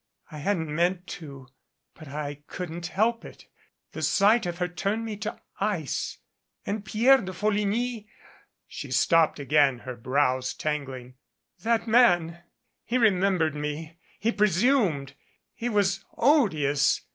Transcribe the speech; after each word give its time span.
I 0.31 0.39
hadn't 0.39 0.73
meant 0.75 1.05
to 1.21 1.47
but 1.93 2.07
I 2.07 2.39
couldn't 2.47 2.87
help 2.87 3.23
it. 3.23 3.45
The 3.91 4.01
sight 4.01 4.47
of 4.47 4.57
her 4.57 4.67
turned 4.67 5.05
me 5.05 5.15
to 5.17 5.39
ice. 5.59 6.17
And 6.65 6.83
Pierre 6.83 7.19
de 7.21 7.31
Folligny" 7.31 8.07
She 8.67 8.89
stopped 8.89 9.37
again, 9.39 9.77
her 9.85 9.95
brows 9.95 10.55
tangling. 10.55 11.17
"That 11.61 11.85
man! 11.87 12.39
He 12.83 12.95
33'8 12.95 12.99
DUO 12.99 13.03
remembered 13.11 13.55
me. 13.55 13.99
He 14.17 14.31
presumed. 14.31 15.13
He 15.53 15.69
was 15.69 16.03
odious. 16.17 17.01